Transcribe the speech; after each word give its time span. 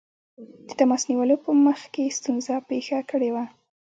د 0.67 0.69
تماس 0.79 1.03
نیولو 1.09 1.35
په 1.45 1.51
مخ 1.65 1.79
کې 1.93 2.15
ستونزه 2.17 2.55
پېښه 2.69 2.97
کړې 3.09 3.29
وه. 3.35 3.43